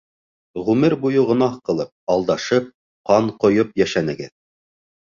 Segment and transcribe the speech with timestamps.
[0.69, 2.75] Ғүмер буйы гонаһ ҡылып, алдашып,
[3.13, 4.37] ҡан ҡойоп йәшәнегеҙ.